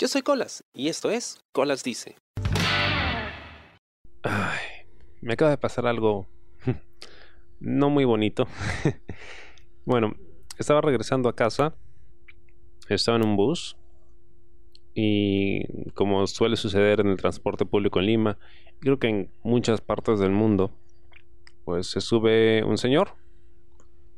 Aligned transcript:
Yo 0.00 0.06
soy 0.06 0.22
Colas 0.22 0.62
y 0.72 0.86
esto 0.86 1.10
es 1.10 1.44
Colas 1.50 1.82
Dice. 1.82 2.14
Ay, 4.22 4.86
me 5.20 5.32
acaba 5.32 5.50
de 5.50 5.58
pasar 5.58 5.88
algo 5.88 6.28
no 7.58 7.90
muy 7.90 8.04
bonito. 8.04 8.46
bueno, 9.84 10.14
estaba 10.56 10.82
regresando 10.82 11.28
a 11.28 11.34
casa, 11.34 11.74
estaba 12.88 13.18
en 13.18 13.26
un 13.26 13.34
bus 13.34 13.76
y 14.94 15.90
como 15.94 16.24
suele 16.28 16.54
suceder 16.54 17.00
en 17.00 17.08
el 17.08 17.16
transporte 17.16 17.66
público 17.66 17.98
en 17.98 18.06
Lima, 18.06 18.38
creo 18.78 19.00
que 19.00 19.08
en 19.08 19.32
muchas 19.42 19.80
partes 19.80 20.20
del 20.20 20.30
mundo, 20.30 20.70
pues 21.64 21.88
se 21.88 22.00
sube 22.00 22.62
un 22.62 22.78
señor 22.78 23.16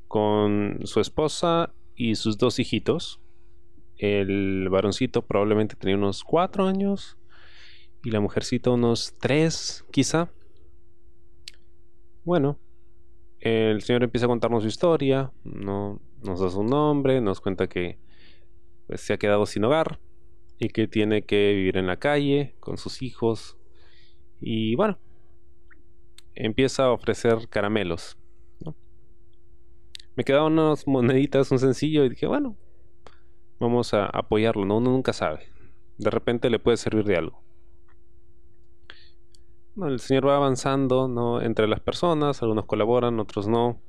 con 0.09 0.81
su 0.85 1.01
esposa 1.01 1.73
y 1.97 2.17
sus 2.17 2.37
dos 2.37 2.59
hijitos. 2.59 3.20
El 4.01 4.71
varoncito 4.71 5.21
probablemente 5.21 5.77
tenía 5.77 5.95
unos 5.95 6.25
cuatro 6.25 6.67
años 6.67 7.19
y 8.03 8.11
la 8.11 8.21
mujercita 8.21 8.71
unos 8.71 9.14
tres, 9.21 9.85
quizá. 9.90 10.32
Bueno, 12.25 12.59
el 13.40 13.82
señor 13.82 14.03
empieza 14.03 14.25
a 14.25 14.31
contarnos 14.31 14.63
su 14.63 14.71
historia, 14.71 15.31
no, 15.45 16.00
nos 16.23 16.40
da 16.40 16.49
su 16.49 16.64
nombre, 16.64 17.21
nos 17.21 17.43
cuenta 17.43 17.68
que 17.68 17.99
pues, 18.86 19.03
se 19.03 19.13
ha 19.13 19.18
quedado 19.18 19.45
sin 19.45 19.64
hogar 19.64 20.01
y 20.59 20.71
que 20.71 20.89
tiene 20.89 21.21
que 21.21 21.53
vivir 21.53 21.76
en 21.76 21.87
la 21.87 21.98
calle 21.98 22.54
con 22.59 22.79
sus 22.79 23.03
hijos. 23.03 23.59
Y 24.40 24.76
bueno, 24.76 24.98
empieza 26.35 26.85
a 26.85 26.93
ofrecer 26.93 27.51
caramelos. 27.51 28.17
Me 30.17 30.25
quedaban 30.25 30.54
unas 30.54 30.87
moneditas, 30.87 31.51
un 31.53 31.59
sencillo, 31.59 32.06
y 32.06 32.09
dije, 32.09 32.27
bueno, 32.27 32.56
vamos 33.61 33.95
a 33.95 34.06
apoyarlo, 34.06 34.64
¿no? 34.64 34.78
Uno 34.78 34.91
nunca 34.91 35.12
sabe. 35.12 35.48
De 35.98 36.11
repente 36.11 36.51
le 36.51 36.59
puede 36.59 36.78
servir 36.78 37.05
de 37.05 37.17
algo. 37.17 37.42
el 39.87 40.01
señor 40.01 40.27
va 40.27 40.37
avanzando 40.37 41.09
¿no? 41.09 41.41
entre 41.41 41.69
las 41.69 41.81
personas, 41.81 42.43
algunos 42.43 42.65
colaboran, 42.65 43.21
otros 43.21 43.47
no. 43.47 43.81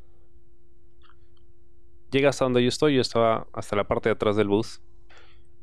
Llega 2.11 2.29
hasta 2.29 2.45
donde 2.45 2.61
yo 2.61 2.67
estoy, 2.67 2.95
yo 2.95 3.01
estaba 3.01 3.47
hasta 3.53 3.75
la 3.77 3.87
parte 3.87 4.09
de 4.09 4.13
atrás 4.13 4.35
del 4.35 4.49
bus. 4.49 4.81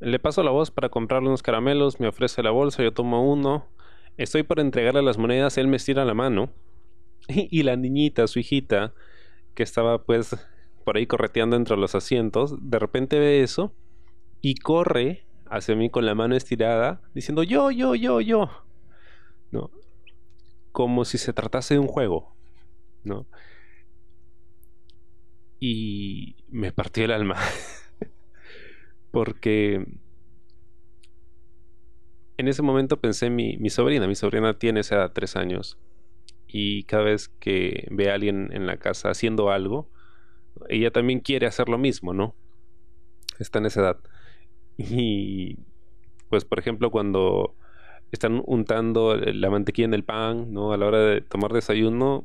Le 0.01 0.19
paso 0.19 0.43
la 0.43 0.51
voz 0.51 0.71
para 0.71 0.89
comprarle 0.89 1.29
unos 1.29 1.43
caramelos, 1.43 2.01
me 2.01 2.09
ofrece 2.09 2.43
la 2.43 2.51
bolsa, 2.51 2.83
yo 2.83 2.93
tomo 2.93 3.31
uno. 3.31 3.67
Estoy 4.17 4.43
por 4.43 4.59
entregarle 4.59 5.03
las 5.03 5.19
monedas, 5.19 5.59
él 5.59 5.69
me 5.69 5.77
estira 5.77 6.05
la 6.05 6.15
mano. 6.15 6.51
Y, 7.29 7.63
la 7.63 7.77
niñita, 7.77 8.27
su 8.27 8.39
hijita, 8.39 8.95
que 9.55 9.63
estaba 9.63 10.03
pues 10.03 10.35
por 10.85 10.97
ahí 10.97 11.07
correteando 11.07 11.57
entre 11.57 11.77
los 11.77 11.95
asientos, 11.95 12.57
de 12.59 12.79
repente 12.79 13.19
ve 13.19 13.43
eso 13.43 13.75
y 14.41 14.55
corre 14.57 15.25
hacia 15.51 15.75
mí 15.75 15.91
con 15.91 16.07
la 16.07 16.15
mano 16.15 16.37
estirada, 16.37 17.01
diciendo 17.15 17.43
yo, 17.43 17.71
yo, 17.71 17.95
yo, 17.95 18.21
yo. 18.21 18.51
¿No? 19.51 19.71
Como 20.73 21.05
si 21.05 21.19
se 21.19 21.33
tratase 21.33 21.75
de 21.75 21.81
un 21.81 21.87
juego. 21.87 22.35
¿No? 23.05 23.27
Y 25.61 26.37
me 26.49 26.73
partió 26.73 27.05
el 27.05 27.13
alma. 27.13 27.37
Porque 29.11 29.87
en 32.37 32.49
ese 32.49 32.63
momento 32.63 33.01
pensé 33.01 33.27
en 33.27 33.37
mi, 33.37 33.57
mi, 33.57 33.71
sobrina. 33.71 34.07
Mi 34.07 34.15
sobrina 34.15 34.59
tiene 34.59 34.81
esa 34.81 34.97
edad, 34.97 35.13
tres 35.13 35.35
años. 35.35 35.79
Y 36.47 36.85
cada 36.85 37.03
vez 37.03 37.29
que 37.29 37.89
ve 37.91 38.11
a 38.11 38.15
alguien 38.15 38.51
en 38.53 38.67
la 38.67 38.77
casa 38.77 39.11
haciendo 39.11 39.51
algo, 39.51 39.91
ella 40.69 40.91
también 40.91 41.21
quiere 41.21 41.47
hacer 41.47 41.69
lo 41.69 41.79
mismo, 41.79 42.15
¿no? 42.15 42.35
Está 43.39 43.59
en 43.59 43.67
esa 43.67 43.81
edad. 43.81 43.99
Y 44.79 45.57
pues, 46.29 46.45
por 46.45 46.59
ejemplo, 46.59 46.91
cuando 46.91 47.57
están 48.13 48.43
untando 48.47 49.17
la 49.17 49.51
mantequilla 49.51 49.87
en 49.87 49.95
el 49.95 50.05
pan, 50.05 50.53
¿no? 50.53 50.73
A 50.73 50.77
la 50.77 50.87
hora 50.87 50.99
de 51.01 51.21
tomar 51.21 51.53
desayuno, 51.53 52.25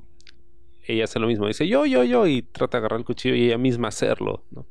ella 0.83 1.05
hace 1.05 1.19
lo 1.19 1.27
mismo. 1.27 1.47
Dice 1.47 1.67
yo, 1.67 1.85
yo, 1.85 2.03
yo, 2.03 2.27
y 2.27 2.43
trata 2.43 2.77
de 2.77 2.79
agarrar 2.79 2.99
el 2.99 3.05
cuchillo 3.05 3.35
y 3.35 3.45
ella 3.45 3.57
misma 3.57 3.89
hacerlo, 3.89 4.45
¿no? 4.51 4.65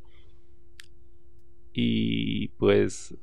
Y 1.74 2.48
pues 2.58 3.14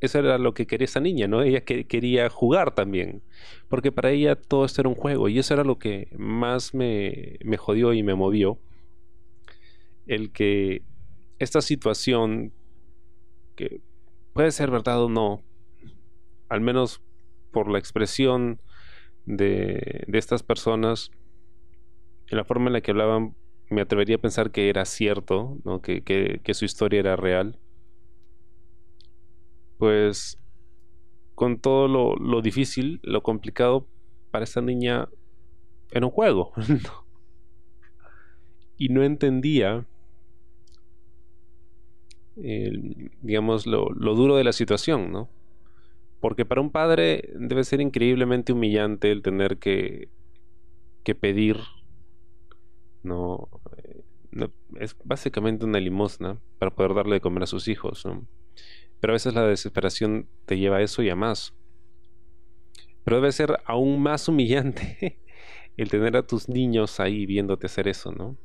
eso 0.00 0.18
era 0.18 0.38
lo 0.38 0.54
que 0.54 0.66
quería 0.66 0.84
esa 0.84 1.00
niña, 1.00 1.28
¿no? 1.28 1.42
Ella 1.42 1.64
que, 1.64 1.86
quería 1.86 2.28
jugar 2.28 2.74
también, 2.74 3.22
porque 3.68 3.92
para 3.92 4.10
ella 4.10 4.36
todo 4.36 4.64
esto 4.64 4.82
era 4.82 4.88
un 4.88 4.94
juego 4.96 5.28
y 5.28 5.38
eso 5.38 5.54
era 5.54 5.64
lo 5.64 5.78
que 5.78 6.08
más 6.16 6.74
me, 6.74 7.38
me 7.44 7.56
jodió 7.56 7.92
y 7.92 8.02
me 8.02 8.14
movió. 8.14 8.58
El 10.06 10.32
que 10.32 10.82
esta 11.38 11.60
situación, 11.60 12.52
que 13.54 13.80
puede 14.32 14.50
ser 14.50 14.70
verdad 14.70 15.02
o 15.02 15.08
no, 15.08 15.42
al 16.48 16.60
menos 16.60 17.02
por 17.50 17.70
la 17.70 17.78
expresión 17.78 18.60
de, 19.26 20.04
de 20.06 20.18
estas 20.18 20.42
personas, 20.42 21.10
en 22.28 22.38
la 22.38 22.44
forma 22.44 22.68
en 22.68 22.74
la 22.74 22.80
que 22.80 22.90
hablaban, 22.90 23.34
me 23.70 23.82
atrevería 23.82 24.16
a 24.16 24.20
pensar 24.20 24.50
que 24.50 24.68
era 24.68 24.84
cierto, 24.84 25.58
¿no? 25.64 25.80
que, 25.80 26.02
que, 26.02 26.40
que 26.42 26.54
su 26.54 26.64
historia 26.64 27.00
era 27.00 27.16
real 27.16 27.58
pues 29.82 30.38
con 31.34 31.58
todo 31.58 31.88
lo, 31.88 32.40
difícil, 32.40 33.00
lo 33.02 33.24
complicado 33.24 33.88
para 34.30 34.44
esta 34.44 34.60
niña 34.60 35.08
era 35.90 36.06
un 36.06 36.12
juego. 36.12 36.52
y 38.78 38.90
no 38.90 39.02
entendía, 39.02 39.84
digamos, 42.36 43.66
lo, 43.66 43.88
duro 43.92 44.36
de 44.36 44.44
la 44.44 44.52
situación, 44.52 45.12
¿no? 45.12 45.28
Porque 46.20 46.44
para 46.44 46.60
un 46.60 46.70
padre 46.70 47.30
debe 47.34 47.64
ser 47.64 47.80
increíblemente 47.80 48.52
humillante 48.52 49.10
el 49.10 49.22
tener 49.22 49.58
que, 49.58 50.08
que 51.02 51.14
pedir, 51.14 51.56
¿no? 53.02 53.48
Eh, 53.76 54.02
es 54.80 54.96
básicamente 55.04 55.64
una 55.64 55.80
limosna 55.80 56.38
para 56.58 56.70
poder 56.74 56.94
darle 56.94 57.14
de 57.14 57.20
comer 57.20 57.42
a 57.42 57.46
sus 57.46 57.68
hijos. 57.68 58.04
Pero 59.00 59.12
a 59.12 59.14
veces 59.14 59.34
la 59.34 59.46
desesperación 59.46 60.28
te 60.46 60.58
lleva 60.58 60.78
a 60.78 60.82
eso 60.82 61.02
y 61.02 61.10
a 61.10 61.16
más. 61.16 61.54
Pero 63.04 63.16
debe 63.16 63.32
ser 63.32 63.58
aún 63.64 64.00
más 64.00 64.28
humillante 64.28 65.18
el 65.76 65.90
tener 65.90 66.16
a 66.16 66.26
tus 66.26 66.48
niños 66.48 67.00
ahí 67.00 67.26
viéndote 67.26 67.66
hacer 67.66 67.88
eso, 67.88 68.12
¿no? 68.12 68.36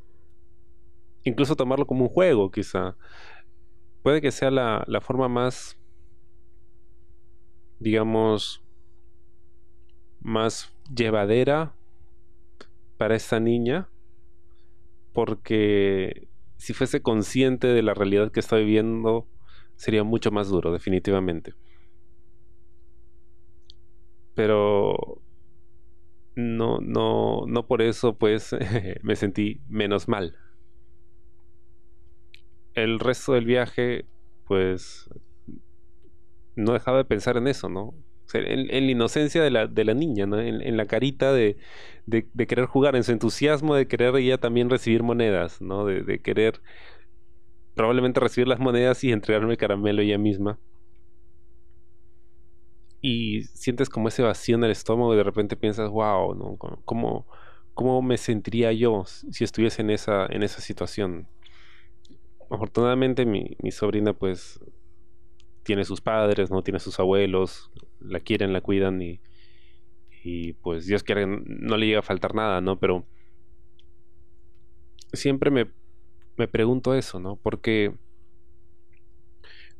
Incluso 1.23 1.55
tomarlo 1.55 1.85
como 1.85 2.03
un 2.03 2.09
juego, 2.09 2.49
quizá. 2.51 2.95
Puede 4.07 4.21
que 4.21 4.31
sea 4.31 4.51
la, 4.51 4.85
la 4.87 5.01
forma 5.01 5.27
más, 5.27 5.77
digamos, 7.77 8.63
más 10.21 10.73
llevadera 10.95 11.73
para 12.97 13.17
esta 13.17 13.41
niña, 13.41 13.89
porque 15.11 16.29
si 16.55 16.71
fuese 16.73 17.01
consciente 17.01 17.67
de 17.67 17.81
la 17.81 17.93
realidad 17.93 18.31
que 18.31 18.39
está 18.39 18.55
viviendo, 18.55 19.27
sería 19.75 20.05
mucho 20.05 20.31
más 20.31 20.47
duro, 20.47 20.71
definitivamente. 20.71 21.53
Pero 24.35 25.21
no, 26.33 26.79
no, 26.79 27.43
no 27.45 27.67
por 27.67 27.81
eso 27.81 28.17
pues 28.17 28.55
me 29.03 29.17
sentí 29.17 29.59
menos 29.67 30.07
mal. 30.07 30.37
El 32.77 32.99
resto 32.99 33.33
del 33.33 33.45
viaje, 33.45 34.05
pues, 34.45 35.09
no 36.55 36.73
dejaba 36.73 36.99
de 36.99 37.05
pensar 37.05 37.35
en 37.37 37.47
eso, 37.47 37.69
¿no? 37.69 37.95
en, 38.33 38.67
la 38.67 38.91
inocencia 38.91 39.41
de 39.41 39.49
la, 39.49 39.67
de 39.67 39.85
la 39.85 39.93
niña, 39.93 40.25
¿no? 40.25 40.39
En, 40.39 40.77
la 40.77 40.85
carita 40.85 41.33
de, 41.33 41.57
de, 42.05 42.47
querer 42.47 42.65
jugar, 42.65 42.95
en 42.95 43.03
su 43.03 43.11
entusiasmo 43.11 43.75
de 43.75 43.87
querer 43.87 44.15
ella 44.15 44.37
también 44.37 44.69
recibir 44.69 45.03
monedas, 45.03 45.61
¿no? 45.61 45.85
De, 45.85 46.03
de 46.03 46.19
querer 46.19 46.61
probablemente 47.75 48.19
recibir 48.19 48.47
las 48.47 48.59
monedas 48.59 49.03
y 49.03 49.11
entregarme 49.11 49.51
el 49.53 49.57
caramelo 49.57 50.01
ella 50.01 50.17
misma. 50.17 50.59
Y 53.01 53.43
sientes 53.43 53.89
como 53.89 54.07
ese 54.07 54.23
vacío 54.23 54.55
en 54.55 54.63
el 54.63 54.71
estómago 54.71 55.13
y 55.13 55.17
de 55.17 55.23
repente 55.23 55.55
piensas, 55.55 55.89
wow, 55.89 56.35
¿no? 56.35 56.57
¿Cómo, 56.85 57.27
cómo 57.73 58.01
me 58.01 58.17
sentiría 58.17 58.71
yo 58.73 59.05
si 59.05 59.43
estuviese 59.43 59.81
en 59.83 59.91
esa, 59.91 60.25
en 60.27 60.43
esa 60.43 60.61
situación? 60.61 61.27
Afortunadamente 62.49 63.25
mi, 63.25 63.55
sobrina 63.71 64.13
pues 64.13 64.59
tiene 65.63 65.83
sus 65.83 66.01
padres, 66.01 66.49
no 66.49 66.63
tiene 66.63 66.79
sus 66.79 66.99
abuelos, 66.99 67.71
la 67.99 68.19
quieren, 68.19 68.53
la 68.53 68.61
cuidan 68.61 69.01
y, 69.01 69.19
y 70.23 70.53
pues 70.53 70.85
Dios 70.85 71.03
quiere 71.03 71.27
no 71.27 71.77
le 71.77 71.87
llega 71.87 71.99
a 71.99 72.03
faltar 72.03 72.35
nada, 72.35 72.61
¿no? 72.61 72.79
Pero 72.79 73.05
siempre 75.13 75.51
me 75.51 75.67
me 76.37 76.47
pregunto 76.47 76.93
eso, 76.93 77.19
¿no? 77.19 77.35
Porque 77.35 77.93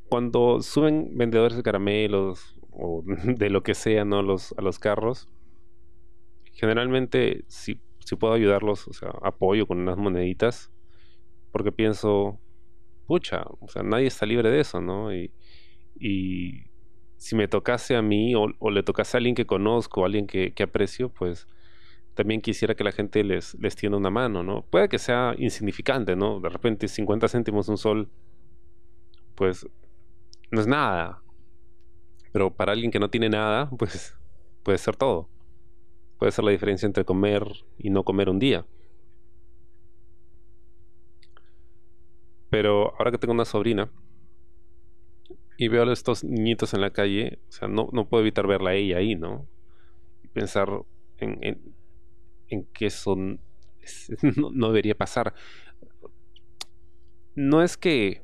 cuando 0.09 0.61
suben 0.61 1.17
vendedores 1.17 1.55
de 1.55 1.63
caramelos 1.63 2.59
o 2.71 3.03
de 3.05 3.49
lo 3.49 3.63
que 3.63 3.75
sea, 3.75 4.03
¿no? 4.03 4.21
Los, 4.21 4.53
a 4.57 4.61
los 4.61 4.79
carros, 4.79 5.29
generalmente 6.53 7.45
si, 7.47 7.79
si 7.99 8.15
puedo 8.15 8.33
ayudarlos, 8.33 8.87
o 8.87 8.93
sea, 8.93 9.11
apoyo 9.21 9.67
con 9.67 9.79
unas 9.79 9.97
moneditas, 9.97 10.71
porque 11.51 11.71
pienso, 11.71 12.39
pucha, 13.07 13.43
o 13.59 13.67
sea, 13.69 13.83
nadie 13.83 14.07
está 14.07 14.25
libre 14.25 14.51
de 14.51 14.59
eso, 14.59 14.81
¿no? 14.81 15.13
Y, 15.13 15.31
si 17.17 17.35
me 17.35 17.47
tocase 17.47 17.95
a 17.95 18.03
mí 18.03 18.35
o, 18.35 18.69
le 18.69 18.83
tocase 18.83 19.17
a 19.17 19.19
alguien 19.19 19.33
que 19.33 19.47
conozco, 19.47 20.03
a 20.03 20.05
alguien 20.05 20.27
que, 20.27 20.53
aprecio, 20.61 21.09
pues 21.09 21.47
también 22.13 22.41
quisiera 22.41 22.75
que 22.75 22.83
la 22.83 22.91
gente 22.91 23.23
les, 23.23 23.55
les 23.55 23.75
tienda 23.75 23.97
una 23.97 24.11
mano, 24.11 24.43
¿no? 24.43 24.63
Puede 24.63 24.87
que 24.87 24.99
sea 24.99 25.33
insignificante, 25.37 26.15
¿no? 26.15 26.39
De 26.39 26.49
repente 26.49 26.87
50 26.87 27.27
céntimos 27.27 27.69
un 27.69 27.77
sol, 27.77 28.09
pues 29.33 29.67
no 30.51 30.61
es 30.61 30.67
nada. 30.67 31.23
Pero 32.31 32.53
para 32.53 32.73
alguien 32.73 32.91
que 32.91 32.99
no 32.99 33.09
tiene 33.09 33.29
nada, 33.29 33.69
pues 33.77 34.15
puede 34.63 34.77
ser 34.77 34.95
todo. 34.95 35.29
Puede 36.19 36.31
ser 36.31 36.45
la 36.45 36.51
diferencia 36.51 36.85
entre 36.85 37.05
comer 37.05 37.43
y 37.77 37.89
no 37.89 38.03
comer 38.03 38.29
un 38.29 38.39
día. 38.39 38.65
Pero 42.49 42.93
ahora 42.97 43.11
que 43.11 43.17
tengo 43.17 43.33
una 43.33 43.45
sobrina, 43.45 43.91
y 45.57 45.67
veo 45.69 45.83
a 45.83 45.93
estos 45.93 46.23
niñitos 46.23 46.73
en 46.73 46.81
la 46.81 46.91
calle, 46.91 47.39
o 47.49 47.51
sea, 47.51 47.67
no, 47.67 47.89
no 47.91 48.07
puedo 48.07 48.21
evitar 48.21 48.45
verla 48.45 48.71
a 48.71 48.75
ella 48.75 48.97
ahí, 48.97 49.15
¿no? 49.15 49.47
Y 50.23 50.27
pensar 50.27 50.69
en, 51.17 51.39
en, 52.47 52.65
que 52.73 52.85
eso 52.85 53.15
no, 54.53 54.67
debería 54.67 54.95
pasar. 54.95 55.33
No 57.35 57.63
es 57.63 57.75
que 57.75 58.21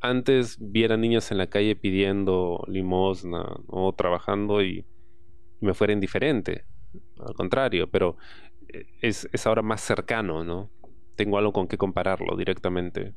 antes 0.00 0.56
viera 0.58 0.96
niños 0.96 1.30
en 1.30 1.38
la 1.38 1.48
calle 1.48 1.76
pidiendo 1.76 2.64
limosna 2.66 3.44
o 3.66 3.92
trabajando 3.92 4.62
y 4.62 4.86
me 5.60 5.74
fuera 5.74 5.92
indiferente. 5.92 6.64
Al 7.18 7.34
contrario, 7.34 7.90
pero 7.90 8.16
eh, 8.68 8.86
es, 9.02 9.28
es 9.32 9.46
ahora 9.46 9.60
más 9.60 9.82
cercano, 9.82 10.44
¿no? 10.44 10.70
Tengo 11.14 11.36
algo 11.36 11.52
con 11.52 11.68
que 11.68 11.76
compararlo 11.76 12.36
directamente. 12.38 13.12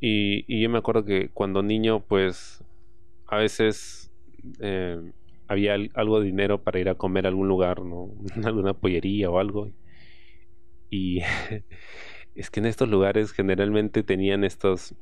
Y, 0.00 0.60
yo 0.60 0.68
me 0.70 0.78
acuerdo 0.78 1.04
que 1.04 1.30
cuando 1.30 1.62
niño, 1.62 2.00
pues 2.00 2.62
a 3.26 3.38
veces 3.38 4.10
eh, 4.60 5.00
había 5.48 5.76
algo 5.94 6.20
de 6.20 6.26
dinero 6.26 6.62
para 6.62 6.78
ir 6.78 6.88
a 6.88 6.94
comer 6.94 7.26
a 7.26 7.28
algún 7.28 7.48
lugar, 7.48 7.82
¿no? 7.82 8.10
alguna 8.44 8.74
pollería 8.74 9.30
o 9.30 9.38
algo. 9.38 9.70
Y 10.90 11.20
es 12.34 12.50
que 12.50 12.60
en 12.60 12.66
estos 12.66 12.88
lugares 12.88 13.32
generalmente 13.32 14.02
tenían 14.02 14.44
estos, 14.44 14.94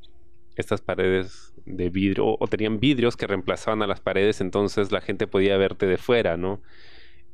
estas 0.56 0.80
paredes 0.80 1.52
de 1.66 1.90
vidrio, 1.90 2.36
o, 2.38 2.46
tenían 2.46 2.78
vidrios 2.78 3.16
que 3.16 3.26
reemplazaban 3.26 3.82
a 3.82 3.86
las 3.86 4.00
paredes, 4.00 4.40
entonces 4.40 4.92
la 4.92 5.00
gente 5.00 5.26
podía 5.26 5.56
verte 5.56 5.86
de 5.86 5.96
fuera, 5.98 6.36
¿no? 6.36 6.60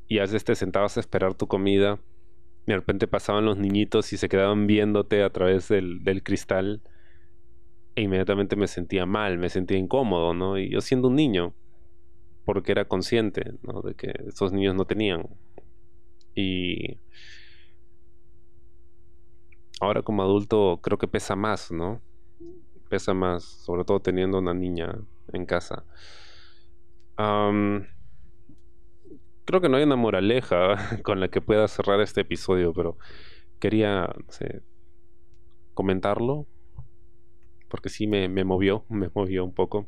Y 0.09 0.19
a 0.19 0.23
veces 0.23 0.45
te 0.45 0.55
sentabas 0.55 0.97
a 0.97 1.01
esperar 1.01 1.35
tu 1.35 1.47
comida, 1.47 1.99
y 2.67 2.73
de 2.73 2.77
repente 2.77 3.07
pasaban 3.07 3.45
los 3.45 3.59
niñitos 3.59 4.13
y 4.13 4.17
se 4.17 4.29
quedaban 4.29 4.67
viéndote 4.67 5.23
a 5.23 5.31
través 5.31 5.69
del, 5.69 6.05
del 6.05 6.23
cristal 6.23 6.83
e 7.95 8.03
inmediatamente 8.03 8.57
me 8.57 8.67
sentía 8.67 9.07
mal, 9.07 9.39
me 9.39 9.49
sentía 9.49 9.79
incómodo, 9.79 10.35
¿no? 10.35 10.59
Y 10.59 10.71
yo 10.71 10.81
siendo 10.81 11.09
un 11.09 11.17
niño, 11.17 11.55
porque 12.45 12.73
era 12.73 12.87
consciente, 12.87 13.55
¿no? 13.63 13.83
De 13.83 13.95
que 13.95 14.13
esos 14.27 14.53
niños 14.53 14.75
no 14.75 14.85
tenían. 14.85 15.29
Y 16.35 16.99
ahora 19.81 20.03
como 20.03 20.23
adulto 20.23 20.81
creo 20.83 20.99
que 20.99 21.09
pesa 21.09 21.37
más, 21.37 21.73
¿no? 21.73 22.01
Pesa 22.89 23.15
más, 23.15 23.45
sobre 23.45 23.85
todo 23.85 24.01
teniendo 24.01 24.39
una 24.39 24.55
niña 24.55 24.99
en 25.33 25.47
casa. 25.47 25.85
creo 29.45 29.61
que 29.61 29.69
no 29.69 29.77
hay 29.77 29.83
una 29.83 29.97
moraleja 29.97 30.77
con 31.03 31.21
la 31.21 31.29
que 31.29 31.41
pueda 31.41 31.67
cerrar 31.69 32.01
este 32.01 32.23
episodio, 32.23 32.73
pero 32.73 32.99
quería 33.59 34.07
no 34.07 34.33
sé, 34.33 34.63
comentarlo 35.75 36.47
porque 37.71 37.89
sí 37.89 38.07
me, 38.07 38.29
movió, 38.45 38.85
me 38.91 39.09
movió 39.15 39.45
un 39.45 39.55
poco. 39.55 39.87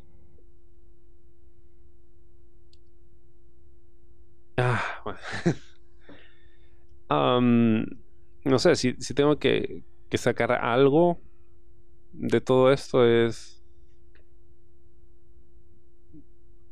Ah, 4.57 4.81
bueno. 5.03 5.19
no 8.45 8.59
sé, 8.59 8.75
si, 8.75 8.93
si 8.99 9.13
tengo 9.13 9.37
que, 9.37 9.83
que, 10.09 10.17
sacar 10.17 10.53
algo 10.53 11.19
de 12.13 12.41
todo 12.41 12.71
esto 12.71 13.05
es... 13.05 13.61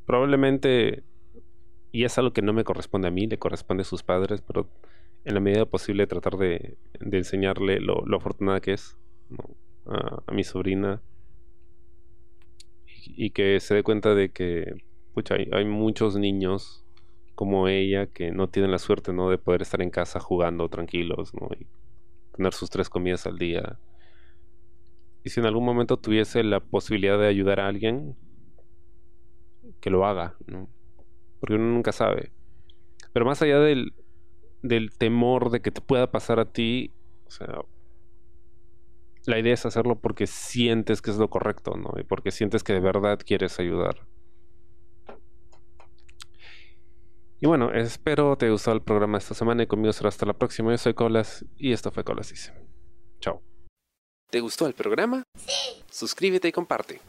Probablemente, 0.05 1.03
y 1.91 2.05
es 2.05 2.17
algo 2.17 2.33
que 2.33 2.41
no 2.41 2.53
me 2.53 2.63
corresponde 2.63 3.07
a 3.07 3.11
mí, 3.11 3.27
le 3.27 3.37
corresponde 3.37 3.81
a 3.81 3.85
sus 3.85 4.03
padres, 4.03 4.41
pero 4.41 4.69
en 5.25 5.33
la 5.33 5.39
medida 5.39 5.65
posible 5.65 6.07
tratar 6.07 6.37
de, 6.37 6.77
de 6.99 7.17
enseñarle 7.17 7.79
lo, 7.79 8.03
lo 8.05 8.17
afortunada 8.17 8.61
que 8.61 8.73
es 8.73 8.97
a, 9.85 10.31
mi 10.31 10.43
sobrina 10.43 11.01
y, 12.85 13.31
que 13.31 13.59
se 13.59 13.75
dé 13.75 13.83
cuenta 13.83 14.13
de 14.13 14.29
que 14.29 14.75
hay, 15.51 15.65
muchos 15.65 16.17
niños 16.17 16.85
como 17.35 17.67
ella 17.67 18.07
que 18.07 18.31
no 18.31 18.49
tienen 18.49 18.71
la 18.71 18.79
suerte 18.79 19.13
¿no? 19.13 19.29
de 19.29 19.37
poder 19.37 19.61
estar 19.61 19.81
en 19.81 19.89
casa 19.89 20.19
jugando 20.19 20.69
tranquilos 20.69 21.33
¿no? 21.33 21.49
y 21.59 21.67
tener 22.35 22.53
sus 22.53 22.69
tres 22.69 22.89
comidas 22.89 23.25
al 23.25 23.37
día. 23.37 23.79
Y 25.23 25.29
si 25.29 25.39
en 25.39 25.45
algún 25.45 25.65
momento 25.65 25.97
tuviese 25.97 26.43
la 26.43 26.59
posibilidad 26.59 27.19
de 27.19 27.27
ayudar 27.27 27.59
a 27.59 27.67
alguien, 27.67 28.15
que 29.79 29.89
lo 29.89 30.05
haga, 30.05 30.35
¿no? 30.47 30.69
Porque 31.39 31.55
uno 31.55 31.65
nunca 31.65 31.91
sabe. 31.91 32.31
Pero 33.13 33.25
más 33.25 33.41
allá 33.41 33.59
del, 33.59 33.93
del 34.61 34.91
temor 34.91 35.49
de 35.49 35.61
que 35.61 35.71
te 35.71 35.81
pueda 35.81 36.11
pasar 36.11 36.39
a 36.39 36.45
ti, 36.45 36.91
o 37.27 37.31
sea, 37.31 37.61
la 39.25 39.39
idea 39.39 39.53
es 39.53 39.65
hacerlo 39.65 39.99
porque 39.99 40.27
sientes 40.27 41.01
que 41.01 41.11
es 41.11 41.17
lo 41.17 41.29
correcto, 41.29 41.75
¿no? 41.75 41.93
Y 41.99 42.03
porque 42.03 42.31
sientes 42.31 42.63
que 42.63 42.73
de 42.73 42.79
verdad 42.79 43.19
quieres 43.25 43.59
ayudar. 43.59 44.07
Y 47.39 47.47
bueno, 47.47 47.71
espero 47.73 48.37
te 48.37 48.45
haya 48.45 48.51
gustado 48.51 48.77
el 48.77 48.83
programa 48.83 49.17
esta 49.17 49.33
semana 49.33 49.63
y 49.63 49.67
conmigo 49.67 49.91
será 49.93 50.09
hasta 50.09 50.27
la 50.27 50.33
próxima. 50.33 50.71
Yo 50.71 50.77
soy 50.77 50.93
Colas 50.93 51.43
y 51.57 51.71
esto 51.71 51.91
fue 51.91 52.03
Colas 52.03 52.29
Dice. 52.29 52.53
Chao. 53.19 53.41
¿Te 54.29 54.39
gustó 54.39 54.67
el 54.67 54.73
programa? 54.73 55.23
Sí. 55.35 55.83
Suscríbete 55.89 56.47
y 56.47 56.51
comparte. 56.51 57.01